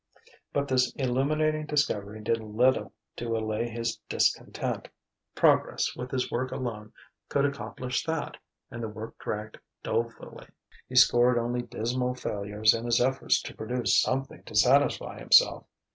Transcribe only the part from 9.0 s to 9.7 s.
dragged